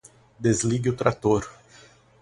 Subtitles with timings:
[0.39, 1.47] Desligue o trator